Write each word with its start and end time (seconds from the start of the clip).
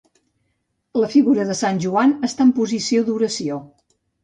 La 1.01 1.09
figura 1.15 1.45
de 1.51 1.57
Sant 1.59 1.83
Joan 1.85 2.17
està 2.31 2.49
en 2.49 2.55
posició 2.63 3.07
d'oració. 3.13 3.63